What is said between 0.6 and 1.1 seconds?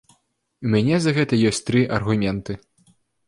У мяне